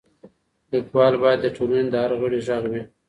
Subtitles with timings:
[0.71, 2.81] ليکوال بايد د ټولني د هر غړي غږ وي.